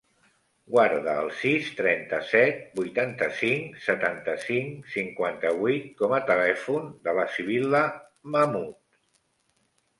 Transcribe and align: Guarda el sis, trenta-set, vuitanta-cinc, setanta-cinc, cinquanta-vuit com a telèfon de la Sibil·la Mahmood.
Guarda 0.75 1.11
el 1.23 1.27
sis, 1.41 1.67
trenta-set, 1.81 2.63
vuitanta-cinc, 2.79 3.77
setanta-cinc, 3.89 4.89
cinquanta-vuit 4.95 5.87
com 6.03 6.19
a 6.21 6.25
telèfon 6.33 6.91
de 7.07 7.17
la 7.21 7.31
Sibil·la 7.37 7.87
Mahmood. 8.39 8.77